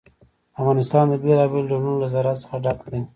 [0.59, 3.01] افغانستان د بېلابېلو ډولونو له زراعت څخه ډک دی.